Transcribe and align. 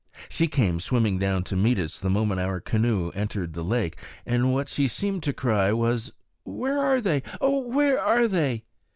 She 0.29 0.47
came 0.47 0.79
swimming 0.79 1.19
down 1.19 1.43
to 1.43 1.55
meet 1.55 1.77
us 1.77 1.99
the 1.99 2.09
moment 2.09 2.41
our 2.41 2.59
canoe 2.59 3.11
entered 3.11 3.53
the 3.53 3.61
lake; 3.61 3.97
and 4.25 4.51
what 4.51 4.67
she 4.67 4.87
seemed 4.87 5.21
to 5.21 5.31
cry 5.31 5.71
was, 5.73 6.11
"Where 6.43 6.79
are 6.79 6.99
they? 6.99 7.21
O 7.39 7.59
where 7.59 8.01
are 8.01 8.27
they?" 8.27 8.63